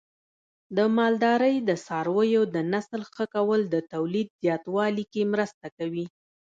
[0.77, 6.05] د مالدارۍ د څارویو د نسل ښه کول د تولید زیاتوالي کې مرسته کوي.